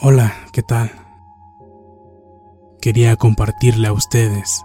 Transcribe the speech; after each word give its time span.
Hola, 0.00 0.34
¿qué 0.52 0.62
tal? 0.62 0.90
Quería 2.80 3.16
compartirle 3.16 3.88
a 3.88 3.92
ustedes 3.92 4.64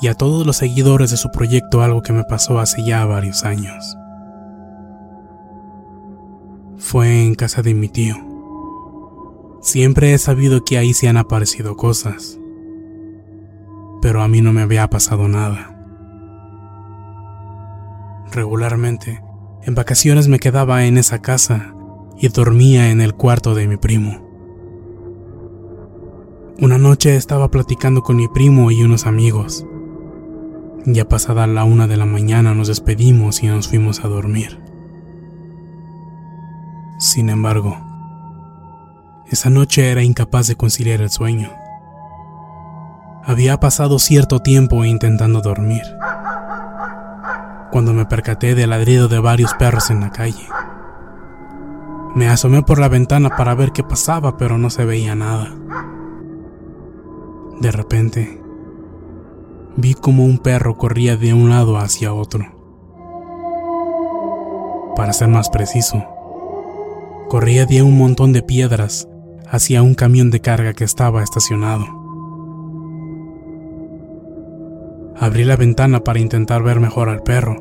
y 0.00 0.08
a 0.08 0.14
todos 0.14 0.46
los 0.46 0.56
seguidores 0.56 1.10
de 1.10 1.18
su 1.18 1.30
proyecto 1.30 1.82
algo 1.82 2.00
que 2.00 2.14
me 2.14 2.24
pasó 2.24 2.60
hace 2.60 2.82
ya 2.82 3.04
varios 3.04 3.44
años. 3.44 3.94
Fue 6.78 7.26
en 7.26 7.34
casa 7.34 7.60
de 7.60 7.74
mi 7.74 7.88
tío. 7.90 8.27
Siempre 9.60 10.14
he 10.14 10.18
sabido 10.18 10.64
que 10.64 10.78
ahí 10.78 10.94
se 10.94 11.08
han 11.08 11.16
aparecido 11.16 11.76
cosas, 11.76 12.38
pero 14.00 14.22
a 14.22 14.28
mí 14.28 14.40
no 14.40 14.52
me 14.52 14.62
había 14.62 14.88
pasado 14.88 15.28
nada. 15.28 15.74
Regularmente, 18.30 19.20
en 19.62 19.74
vacaciones 19.74 20.28
me 20.28 20.38
quedaba 20.38 20.84
en 20.84 20.96
esa 20.96 21.20
casa 21.20 21.74
y 22.18 22.28
dormía 22.28 22.90
en 22.90 23.00
el 23.00 23.14
cuarto 23.14 23.54
de 23.54 23.66
mi 23.66 23.76
primo. 23.76 24.26
Una 26.60 26.78
noche 26.78 27.16
estaba 27.16 27.50
platicando 27.50 28.02
con 28.02 28.16
mi 28.16 28.28
primo 28.28 28.70
y 28.70 28.82
unos 28.82 29.06
amigos. 29.06 29.66
Ya 30.86 31.08
pasada 31.08 31.46
la 31.46 31.64
una 31.64 31.86
de 31.86 31.96
la 31.96 32.06
mañana 32.06 32.54
nos 32.54 32.68
despedimos 32.68 33.42
y 33.42 33.46
nos 33.48 33.68
fuimos 33.68 34.04
a 34.04 34.08
dormir. 34.08 34.60
Sin 36.98 37.28
embargo, 37.28 37.87
esa 39.30 39.50
noche 39.50 39.90
era 39.90 40.02
incapaz 40.02 40.46
de 40.46 40.56
conciliar 40.56 41.02
el 41.02 41.10
sueño. 41.10 41.50
Había 43.24 43.60
pasado 43.60 43.98
cierto 43.98 44.40
tiempo 44.40 44.86
intentando 44.86 45.42
dormir, 45.42 45.82
cuando 47.70 47.92
me 47.92 48.06
percaté 48.06 48.54
del 48.54 48.70
ladrido 48.70 49.06
de 49.08 49.18
varios 49.18 49.52
perros 49.54 49.90
en 49.90 50.00
la 50.00 50.10
calle. 50.10 50.48
Me 52.14 52.26
asomé 52.26 52.62
por 52.62 52.78
la 52.78 52.88
ventana 52.88 53.28
para 53.36 53.54
ver 53.54 53.72
qué 53.72 53.84
pasaba, 53.84 54.38
pero 54.38 54.56
no 54.56 54.70
se 54.70 54.86
veía 54.86 55.14
nada. 55.14 55.54
De 57.60 57.70
repente, 57.70 58.40
vi 59.76 59.92
como 59.92 60.24
un 60.24 60.38
perro 60.38 60.78
corría 60.78 61.18
de 61.18 61.34
un 61.34 61.50
lado 61.50 61.76
hacia 61.76 62.14
otro. 62.14 62.46
Para 64.96 65.12
ser 65.12 65.28
más 65.28 65.50
preciso, 65.50 66.02
corría 67.28 67.66
de 67.66 67.82
un 67.82 67.98
montón 67.98 68.32
de 68.32 68.42
piedras 68.42 69.06
hacia 69.50 69.82
un 69.82 69.94
camión 69.94 70.30
de 70.30 70.40
carga 70.40 70.74
que 70.74 70.84
estaba 70.84 71.22
estacionado. 71.22 71.86
Abrí 75.18 75.44
la 75.44 75.56
ventana 75.56 76.00
para 76.00 76.20
intentar 76.20 76.62
ver 76.62 76.80
mejor 76.80 77.08
al 77.08 77.22
perro, 77.22 77.56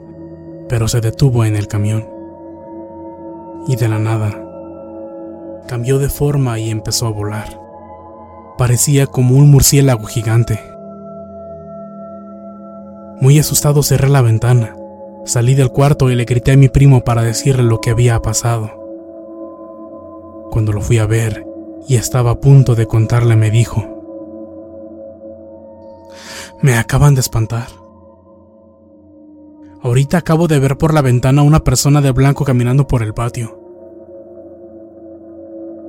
pero 0.69 0.87
se 0.87 1.01
detuvo 1.01 1.45
en 1.45 1.55
el 1.55 1.67
camión. 1.67 2.07
Y 3.67 3.75
de 3.77 3.87
la 3.87 3.99
nada, 3.99 4.43
cambió 5.67 5.97
de 5.97 6.09
forma 6.09 6.59
y 6.59 6.69
empezó 6.69 7.07
a 7.07 7.11
volar. 7.11 7.59
Parecía 8.57 9.07
como 9.07 9.35
un 9.35 9.49
murciélago 9.49 10.05
gigante. 10.05 10.59
Muy 13.19 13.39
asustado 13.39 13.81
cerré 13.81 14.09
la 14.09 14.21
ventana, 14.21 14.75
salí 15.25 15.55
del 15.55 15.71
cuarto 15.71 16.11
y 16.11 16.15
le 16.15 16.25
grité 16.25 16.51
a 16.51 16.57
mi 16.57 16.69
primo 16.69 17.03
para 17.03 17.23
decirle 17.23 17.63
lo 17.63 17.81
que 17.81 17.91
había 17.91 18.21
pasado. 18.21 18.71
Cuando 20.51 20.73
lo 20.73 20.81
fui 20.81 20.99
a 20.99 21.07
ver 21.07 21.46
y 21.87 21.95
estaba 21.95 22.31
a 22.31 22.39
punto 22.39 22.75
de 22.75 22.85
contarle 22.85 23.35
me 23.35 23.49
dijo, 23.49 23.97
me 26.61 26.75
acaban 26.75 27.15
de 27.15 27.21
espantar. 27.21 27.67
Ahorita 29.81 30.17
acabo 30.17 30.47
de 30.47 30.59
ver 30.59 30.77
por 30.77 30.93
la 30.93 31.01
ventana 31.01 31.41
a 31.41 31.45
una 31.45 31.63
persona 31.63 32.01
de 32.01 32.11
blanco 32.11 32.43
caminando 32.43 32.87
por 32.87 33.03
el 33.03 33.13
patio. 33.13 33.61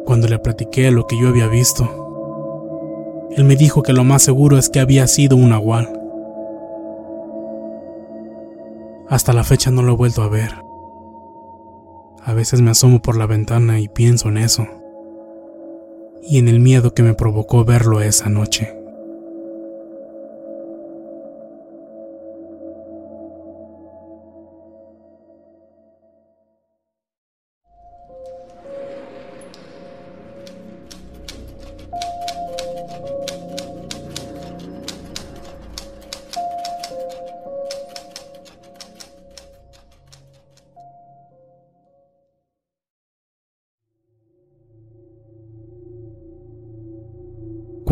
Cuando 0.04 0.28
le 0.28 0.38
platiqué 0.38 0.90
lo 0.90 1.06
que 1.06 1.18
yo 1.18 1.28
había 1.28 1.48
visto, 1.48 3.28
él 3.36 3.44
me 3.44 3.56
dijo 3.56 3.82
que 3.82 3.92
lo 3.92 4.04
más 4.04 4.22
seguro 4.22 4.58
es 4.58 4.68
que 4.68 4.80
había 4.80 5.06
sido 5.06 5.36
un 5.36 5.50
nahual. 5.50 5.92
Hasta 9.08 9.32
la 9.32 9.42
fecha 9.42 9.70
no 9.70 9.82
lo 9.82 9.94
he 9.94 9.96
vuelto 9.96 10.22
a 10.22 10.28
ver. 10.28 10.54
A 12.24 12.34
veces 12.34 12.60
me 12.60 12.70
asomo 12.70 13.00
por 13.00 13.16
la 13.16 13.26
ventana 13.26 13.80
y 13.80 13.88
pienso 13.88 14.28
en 14.28 14.36
eso. 14.36 14.66
Y 16.22 16.38
en 16.38 16.48
el 16.48 16.60
miedo 16.60 16.94
que 16.94 17.02
me 17.02 17.14
provocó 17.14 17.64
verlo 17.64 18.00
esa 18.00 18.28
noche. 18.28 18.77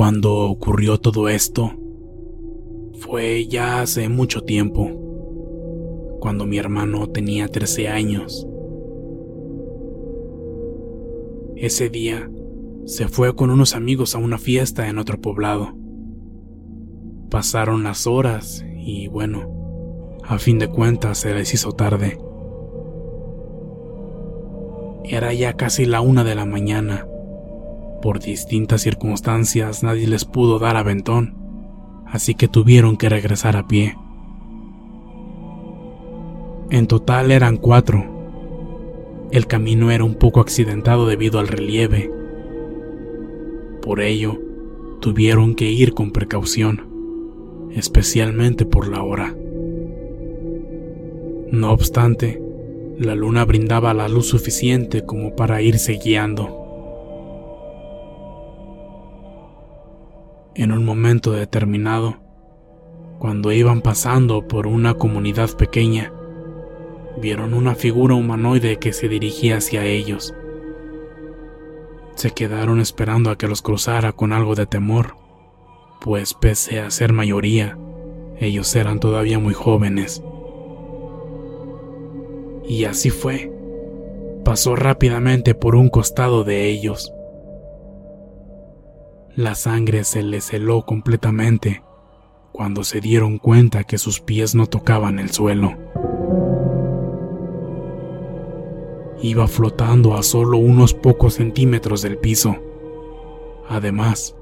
Cuando 0.07 0.37
ocurrió 0.37 0.99
todo 0.99 1.29
esto, 1.29 1.73
fue 3.01 3.49
ya 3.49 3.81
hace 3.81 4.09
mucho 4.09 4.43
tiempo, 4.43 4.89
cuando 6.21 6.47
mi 6.47 6.59
hermano 6.59 7.09
tenía 7.09 7.49
13 7.49 7.89
años. 7.89 8.47
Ese 11.57 11.89
día 11.89 12.31
se 12.85 13.09
fue 13.09 13.35
con 13.35 13.51
unos 13.51 13.75
amigos 13.75 14.15
a 14.15 14.19
una 14.19 14.39
fiesta 14.39 14.89
en 14.89 14.99
otro 14.99 15.21
poblado. 15.21 15.75
Pasaron 17.29 17.83
las 17.83 18.07
horas 18.07 18.65
y 18.79 19.09
bueno, 19.09 20.21
a 20.23 20.39
fin 20.39 20.61
de 20.61 20.69
cuentas 20.69 21.19
se 21.19 21.35
les 21.35 21.53
hizo 21.53 21.73
tarde. 21.73 22.17
Era 25.03 25.33
ya 25.33 25.55
casi 25.55 25.85
la 25.85 26.01
una 26.01 26.23
de 26.23 26.37
la 26.37 26.47
mañana. 26.47 27.09
Por 28.03 28.21
distintas 28.21 28.83
circunstancias 28.83 29.83
nadie 29.83 30.07
les 30.07 30.25
pudo 30.25 30.59
dar 30.59 30.77
aventón, 30.77 31.35
así 32.07 32.35
que 32.35 32.49
tuvieron 32.49 32.97
que 32.97 33.09
regresar 33.09 33.57
a 33.57 33.67
pie. 33.67 33.97
En 36.71 36.87
total 36.87 37.31
eran 37.31 37.57
cuatro. 37.57 38.05
El 39.31 39.47
camino 39.47 39.91
era 39.91 40.05
un 40.05 40.17
poco 40.17 40.41
accidentado 40.41 41.07
debido 41.07 41.39
al 41.39 41.49
relieve. 41.49 42.11
Por 43.83 44.01
ello, 44.01 44.39
tuvieron 45.01 45.55
que 45.55 45.71
ir 45.71 45.95
con 45.95 46.11
precaución, 46.11 47.71
especialmente 47.73 48.67
por 48.67 48.89
la 48.89 49.03
hora. 49.03 49.35
No 51.53 51.71
obstante, 51.71 52.43
la 52.99 53.15
luna 53.15 53.45
brindaba 53.45 53.95
la 53.95 54.09
luz 54.09 54.27
suficiente 54.27 55.05
como 55.05 55.37
para 55.37 55.63
irse 55.63 55.99
guiando. 56.03 56.66
En 60.59 60.73
un 60.73 60.87
momento 60.87 61.33
determinado, 61.33 62.17
cuando 63.19 63.53
iban 63.53 63.83
pasando 63.83 64.49
por 64.49 64.67
una 64.67 64.95
comunidad 64.95 65.51
pequeña, 65.51 66.15
vieron 67.21 67.53
una 67.53 67.75
figura 67.75 68.15
humanoide 68.15 68.79
que 68.79 68.95
se 68.95 69.07
dirigía 69.07 69.59
hacia 69.59 69.85
ellos. 69.85 70.35
Se 72.15 72.31
quedaron 72.31 72.81
esperando 72.81 73.29
a 73.29 73.37
que 73.37 73.49
los 73.49 73.61
cruzara 73.61 74.13
con 74.13 74.33
algo 74.33 74.55
de 74.55 74.65
temor, 74.65 75.17
pues 76.01 76.33
pese 76.33 76.81
a 76.81 76.91
ser 76.91 77.13
mayoría, 77.13 77.77
ellos 78.39 78.75
eran 78.77 78.99
todavía 78.99 79.39
muy 79.39 79.53
jóvenes. 79.53 80.23
Y 82.67 82.87
así 82.87 83.11
fue. 83.11 83.53
Pasó 84.43 84.75
rápidamente 84.75 85.55
por 85.55 85.77
un 85.77 85.91
costado 85.91 86.45
de 86.45 86.71
ellos. 86.71 87.13
La 89.37 89.55
sangre 89.55 90.05
se 90.05 90.23
les 90.23 90.51
heló 90.55 90.87
completamente 90.87 91.83
cuando 92.53 92.85
se 92.85 93.03
dieron 93.03 93.37
cuenta 93.37 93.85
que 93.85 93.99
sus 93.99 94.19
pies 94.19 94.55
no 94.55 94.67
tocaban 94.67 95.19
el 95.19 95.31
suelo. 95.31 95.75
Iba 99.21 99.47
flotando 99.47 100.15
a 100.15 100.23
solo 100.23 100.57
unos 100.57 100.95
pocos 100.95 101.35
centímetros 101.35 102.01
del 102.01 102.17
piso. 102.17 102.57
Además, 103.69 104.35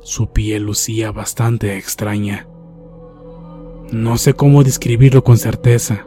su 0.00 0.32
piel 0.32 0.64
lucía 0.64 1.12
bastante 1.12 1.76
extraña. 1.76 2.48
No 3.92 4.18
sé 4.18 4.34
cómo 4.34 4.64
describirlo 4.64 5.22
con 5.22 5.38
certeza, 5.38 6.04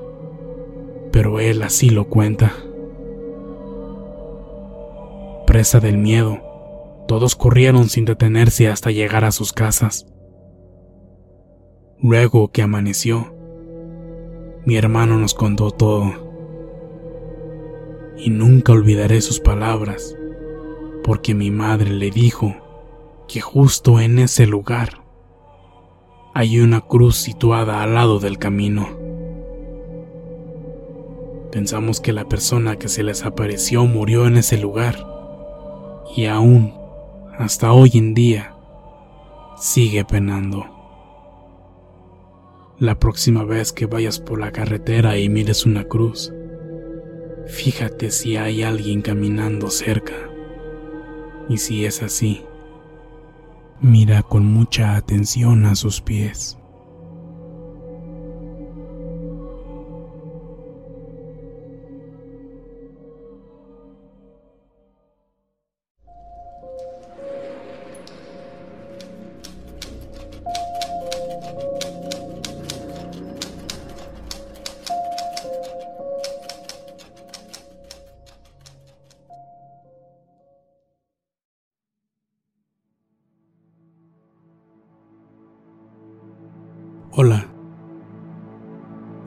pero 1.13 1.39
él 1.39 1.61
así 1.61 1.89
lo 1.89 2.09
cuenta. 2.09 2.51
Presa 5.47 5.79
del 5.79 5.97
miedo, 5.97 6.44
todos 7.07 7.35
corrieron 7.35 7.89
sin 7.89 8.05
detenerse 8.05 8.67
hasta 8.67 8.91
llegar 8.91 9.25
a 9.25 9.31
sus 9.31 9.53
casas. 9.53 10.07
Luego 12.01 12.51
que 12.51 12.61
amaneció, 12.61 13.35
mi 14.65 14.77
hermano 14.77 15.17
nos 15.17 15.33
contó 15.33 15.71
todo 15.71 16.25
y 18.17 18.29
nunca 18.29 18.73
olvidaré 18.73 19.21
sus 19.21 19.39
palabras, 19.39 20.15
porque 21.03 21.33
mi 21.35 21.51
madre 21.51 21.91
le 21.91 22.11
dijo 22.11 22.55
que 23.27 23.41
justo 23.41 23.99
en 23.99 24.19
ese 24.19 24.47
lugar 24.47 25.01
hay 26.33 26.59
una 26.59 26.81
cruz 26.81 27.17
situada 27.17 27.81
al 27.81 27.93
lado 27.93 28.19
del 28.19 28.37
camino. 28.37 28.87
Pensamos 31.51 32.01
que 32.01 32.11
la 32.11 32.25
persona 32.25 32.77
que 32.77 32.89
se 32.89 33.03
les 33.03 33.23
apareció 33.23 33.85
murió 33.85 34.27
en 34.27 34.37
ese 34.37 34.57
lugar 34.57 35.07
y 36.15 36.25
aún, 36.25 36.73
hasta 37.37 37.73
hoy 37.73 37.91
en 37.93 38.13
día, 38.13 38.55
sigue 39.57 40.05
penando. 40.05 40.65
La 42.79 42.99
próxima 42.99 43.43
vez 43.43 43.71
que 43.71 43.85
vayas 43.85 44.19
por 44.19 44.39
la 44.39 44.51
carretera 44.51 45.17
y 45.17 45.29
mires 45.29 45.65
una 45.65 45.85
cruz, 45.85 46.33
Fíjate 47.47 48.09
si 48.09 48.37
hay 48.37 48.63
alguien 48.63 49.01
caminando 49.01 49.69
cerca. 49.69 50.15
Y 51.47 51.57
si 51.57 51.85
es 51.85 52.01
así, 52.01 52.43
mira 53.81 54.23
con 54.23 54.45
mucha 54.45 54.95
atención 54.95 55.65
a 55.65 55.75
sus 55.75 56.01
pies. 56.01 56.57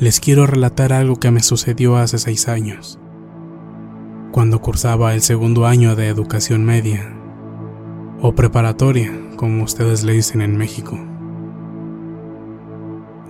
Les 0.00 0.20
quiero 0.20 0.46
relatar 0.46 0.92
algo 0.92 1.16
que 1.16 1.32
me 1.32 1.42
sucedió 1.42 1.96
hace 1.96 2.18
seis 2.18 2.46
años, 2.46 3.00
cuando 4.30 4.60
cursaba 4.60 5.12
el 5.12 5.22
segundo 5.22 5.66
año 5.66 5.96
de 5.96 6.06
educación 6.06 6.64
media, 6.64 7.12
o 8.20 8.32
preparatoria, 8.32 9.12
como 9.34 9.64
ustedes 9.64 10.04
le 10.04 10.12
dicen 10.12 10.40
en 10.40 10.56
México. 10.56 10.96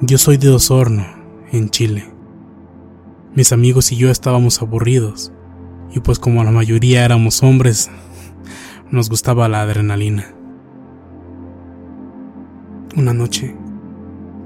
Yo 0.02 0.18
soy 0.18 0.36
de 0.36 0.50
Osorno, 0.50 1.06
en 1.52 1.70
Chile. 1.70 2.12
Mis 3.34 3.52
amigos 3.52 3.90
y 3.92 3.96
yo 3.96 4.10
estábamos 4.10 4.60
aburridos, 4.60 5.32
y 5.94 6.00
pues 6.00 6.18
como 6.18 6.44
la 6.44 6.50
mayoría 6.50 7.02
éramos 7.02 7.42
hombres, 7.42 7.90
nos 8.90 9.08
gustaba 9.08 9.48
la 9.48 9.62
adrenalina. 9.62 10.34
Una 12.94 13.14
noche, 13.14 13.56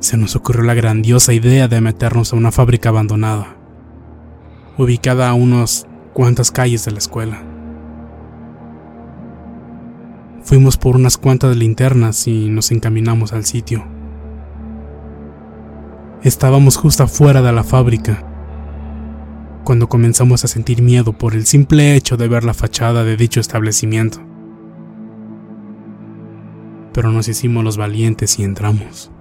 se 0.03 0.17
nos 0.17 0.35
ocurrió 0.35 0.63
la 0.63 0.75
grandiosa 0.75 1.33
idea 1.33 1.69
de 1.69 1.81
meternos 1.81 2.33
a 2.33 2.37
una 2.37 2.51
fábrica 2.51 2.89
abandonada, 2.89 3.57
ubicada 4.77 5.29
a 5.29 5.35
unas 5.35 5.87
cuantas 6.13 6.51
calles 6.51 6.85
de 6.85 6.91
la 6.91 6.99
escuela. 6.99 7.41
Fuimos 10.43 10.77
por 10.77 10.97
unas 10.97 11.17
cuantas 11.17 11.57
linternas 11.57 12.27
y 12.27 12.49
nos 12.49 12.73
encaminamos 12.73 13.33
al 13.33 13.45
sitio. 13.45 13.85
Estábamos 16.25 16.77
justo 16.77 17.05
afuera 17.05 17.41
de 17.41 17.53
la 17.53 17.63
fábrica, 17.63 18.25
cuando 19.63 19.89
comenzamos 19.89 20.45
a 20.45 20.49
sentir 20.49 20.83
miedo 20.83 21.13
por 21.13 21.35
el 21.35 21.47
simple 21.47 21.95
hecho 21.95 22.17
de 22.17 22.27
ver 22.27 22.43
la 22.43 22.55
fachada 22.55 23.05
de 23.05 23.17
dicho 23.17 23.39
establecimiento. 23.39 24.19
Pero 26.93 27.13
nos 27.13 27.29
hicimos 27.29 27.63
los 27.63 27.77
valientes 27.77 28.41
y 28.41 28.43
entramos. 28.43 29.13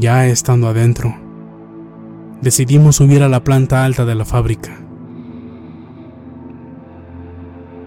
Ya 0.00 0.26
estando 0.28 0.68
adentro, 0.68 1.12
decidimos 2.40 2.94
subir 2.94 3.24
a 3.24 3.28
la 3.28 3.42
planta 3.42 3.84
alta 3.84 4.04
de 4.04 4.14
la 4.14 4.24
fábrica. 4.24 4.78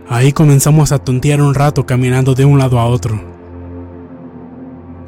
Ahí 0.09 0.33
comenzamos 0.33 0.91
a 0.91 0.99
tontear 0.99 1.41
un 1.41 1.53
rato 1.53 1.85
caminando 1.85 2.35
de 2.35 2.43
un 2.43 2.59
lado 2.59 2.79
a 2.79 2.85
otro, 2.85 3.17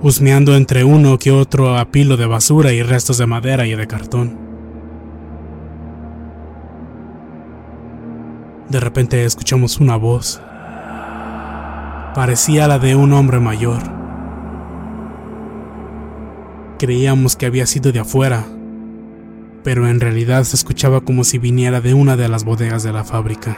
husmeando 0.01 0.55
entre 0.55 0.85
uno 0.85 1.19
que 1.19 1.31
otro 1.31 1.77
apilo 1.77 2.15
de 2.15 2.25
basura 2.25 2.71
y 2.71 2.81
restos 2.83 3.17
de 3.17 3.25
madera 3.25 3.67
y 3.67 3.75
de 3.75 3.85
cartón. 3.85 4.37
De 8.69 8.79
repente 8.79 9.25
escuchamos 9.25 9.81
una 9.81 9.97
voz. 9.97 10.41
Parecía 12.15 12.69
la 12.69 12.79
de 12.79 12.95
un 12.95 13.11
hombre 13.11 13.41
mayor 13.41 14.02
Creíamos 16.79 17.35
que 17.35 17.45
había 17.45 17.67
sido 17.67 17.91
de 17.91 17.99
afuera, 17.99 18.45
pero 19.63 19.87
en 19.87 19.99
realidad 19.99 20.43
se 20.43 20.55
escuchaba 20.55 21.01
como 21.01 21.23
si 21.23 21.37
viniera 21.37 21.81
de 21.81 21.93
una 21.93 22.17
de 22.17 22.27
las 22.27 22.43
bodegas 22.43 22.83
de 22.83 22.91
la 22.91 23.03
fábrica. 23.03 23.57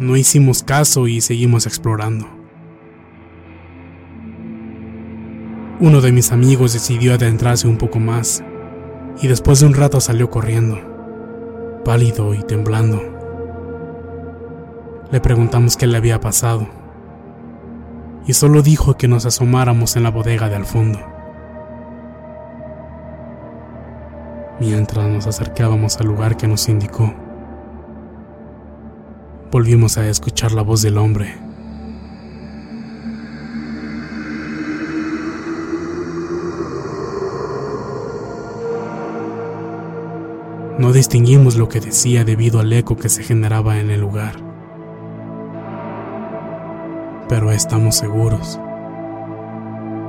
No 0.00 0.16
hicimos 0.16 0.62
caso 0.62 1.06
y 1.06 1.20
seguimos 1.20 1.66
explorando. 1.66 2.26
Uno 5.78 6.00
de 6.00 6.12
mis 6.12 6.32
amigos 6.32 6.72
decidió 6.72 7.14
adentrarse 7.14 7.68
un 7.68 7.78
poco 7.78 8.00
más 8.00 8.42
y 9.22 9.28
después 9.28 9.60
de 9.60 9.66
un 9.66 9.74
rato 9.74 10.00
salió 10.00 10.28
corriendo, 10.28 10.78
pálido 11.84 12.34
y 12.34 12.42
temblando. 12.42 13.00
Le 15.12 15.20
preguntamos 15.20 15.76
qué 15.76 15.86
le 15.86 15.96
había 15.96 16.20
pasado 16.20 16.85
y 18.26 18.32
solo 18.32 18.62
dijo 18.62 18.96
que 18.96 19.08
nos 19.08 19.24
asomáramos 19.26 19.96
en 19.96 20.02
la 20.02 20.10
bodega 20.10 20.48
de 20.48 20.56
al 20.56 20.66
fondo. 20.66 21.16
mientras 24.60 25.08
nos 25.08 25.26
acercábamos 25.26 25.98
al 25.98 26.06
lugar 26.06 26.36
que 26.36 26.46
nos 26.46 26.68
indicó. 26.68 27.14
Volvimos 29.50 29.96
a 29.98 30.08
escuchar 30.08 30.52
la 30.52 30.62
voz 30.62 30.82
del 30.82 30.98
hombre. 30.98 31.36
No 40.78 40.92
distinguimos 40.92 41.56
lo 41.56 41.68
que 41.68 41.80
decía 41.80 42.24
debido 42.24 42.60
al 42.60 42.72
eco 42.72 42.96
que 42.96 43.08
se 43.08 43.22
generaba 43.22 43.78
en 43.80 43.90
el 43.90 44.00
lugar. 44.00 44.45
Pero 47.28 47.50
estamos 47.50 47.96
seguros 47.96 48.60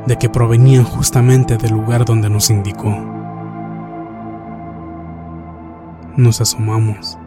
de 0.05 0.17
que 0.17 0.29
provenían 0.29 0.83
justamente 0.83 1.57
del 1.57 1.71
lugar 1.71 2.05
donde 2.05 2.29
nos 2.29 2.49
indicó. 2.49 2.95
Nos 6.15 6.41
asomamos 6.41 7.17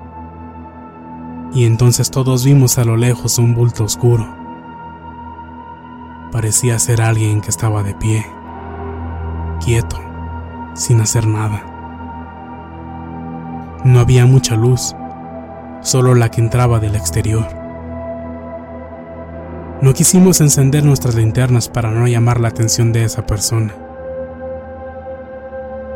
y 1.53 1.65
entonces 1.65 2.11
todos 2.11 2.45
vimos 2.45 2.79
a 2.79 2.85
lo 2.85 2.97
lejos 2.97 3.39
un 3.39 3.55
bulto 3.55 3.85
oscuro. 3.85 4.27
Parecía 6.31 6.79
ser 6.79 7.03
alguien 7.03 7.41
que 7.41 7.51
estaba 7.51 7.83
de 7.83 7.95
pie, 7.95 8.25
quieto, 9.65 9.99
sin 10.75 11.01
hacer 11.01 11.27
nada. 11.27 11.65
No 13.85 13.99
había 13.99 14.27
mucha 14.27 14.55
luz, 14.55 14.95
solo 15.81 16.15
la 16.15 16.31
que 16.31 16.41
entraba 16.41 16.79
del 16.79 16.95
exterior. 16.95 17.60
No 19.83 19.95
quisimos 19.95 20.43
encender 20.43 20.85
nuestras 20.85 21.15
linternas 21.15 21.71
para 21.71 21.91
no 21.91 22.07
llamar 22.07 22.39
la 22.39 22.49
atención 22.49 22.93
de 22.93 23.05
esa 23.05 23.27
persona. 23.27 23.75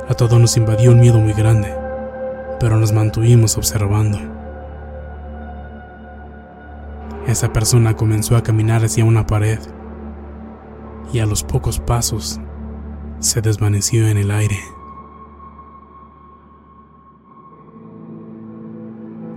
A 0.08 0.14
todos 0.14 0.40
nos 0.40 0.56
invadió 0.56 0.90
un 0.90 1.00
miedo 1.00 1.18
muy 1.18 1.34
grande, 1.34 1.74
pero 2.58 2.78
nos 2.78 2.92
mantuvimos 2.92 3.58
observando. 3.58 4.18
Esa 7.26 7.52
persona 7.52 7.94
comenzó 7.94 8.36
a 8.36 8.42
caminar 8.42 8.82
hacia 8.82 9.04
una 9.04 9.26
pared 9.26 9.58
y 11.12 11.18
a 11.18 11.26
los 11.26 11.42
pocos 11.42 11.78
pasos 11.78 12.40
se 13.18 13.42
desvaneció 13.42 14.08
en 14.08 14.16
el 14.16 14.30
aire. 14.30 14.60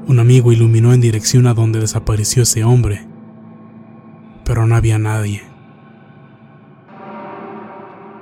Un 0.08 0.22
amigo 0.22 0.54
iluminó 0.54 0.94
en 0.94 1.02
dirección 1.02 1.48
a 1.48 1.54
donde 1.54 1.82
desapareció 1.82 2.44
ese 2.44 2.64
hombre, 2.64 3.17
no 4.68 4.76
había 4.76 5.00
nadie. 5.00 5.42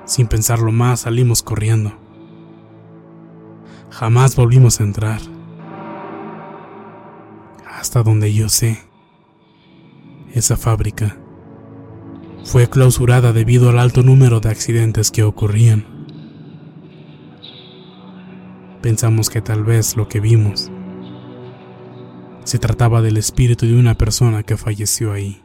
Sin 0.05 0.27
pensarlo 0.27 0.71
más, 0.71 1.01
salimos 1.01 1.43
corriendo. 1.43 1.91
Jamás 3.89 4.35
volvimos 4.35 4.79
a 4.79 4.83
entrar. 4.83 5.19
Hasta 7.69 8.03
donde 8.03 8.33
yo 8.33 8.49
sé 8.49 8.79
esa 10.33 10.57
fábrica 10.57 11.17
fue 12.43 12.69
clausurada 12.69 13.31
debido 13.31 13.69
al 13.69 13.79
alto 13.79 14.03
número 14.03 14.39
de 14.39 14.49
accidentes 14.49 15.11
que 15.11 15.23
ocurrían. 15.23 15.85
Pensamos 18.81 19.29
que 19.29 19.41
tal 19.41 19.63
vez 19.63 19.95
lo 19.95 20.07
que 20.07 20.19
vimos 20.19 20.69
se 22.43 22.59
trataba 22.59 23.01
del 23.01 23.17
espíritu 23.17 23.65
de 23.65 23.79
una 23.79 23.95
persona 23.95 24.43
que 24.43 24.57
falleció 24.57 25.11
ahí. 25.11 25.44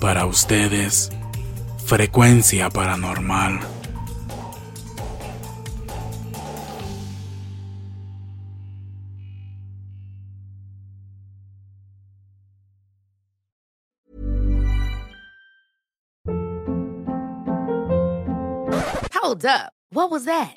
Para 0.00 0.26
ustedes, 0.26 1.10
frecuencia 1.84 2.70
paranormal. 2.70 3.60
Hold 19.14 19.44
up. 19.44 19.72
What 19.90 20.10
was 20.10 20.24
that? 20.26 20.56